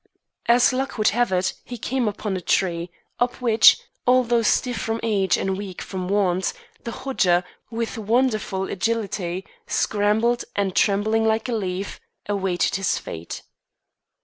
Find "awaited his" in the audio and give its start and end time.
12.27-12.97